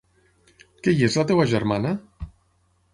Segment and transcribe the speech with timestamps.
[0.83, 1.95] Que hi és la teva germana?